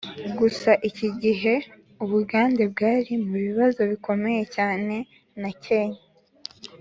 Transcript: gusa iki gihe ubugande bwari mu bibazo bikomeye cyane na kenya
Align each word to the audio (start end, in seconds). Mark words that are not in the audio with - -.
gusa 0.39 0.71
iki 0.89 1.07
gihe 1.21 1.53
ubugande 2.03 2.63
bwari 2.71 3.13
mu 3.25 3.35
bibazo 3.45 3.81
bikomeye 3.91 4.43
cyane 4.55 4.95
na 5.41 5.51
kenya 5.63 6.01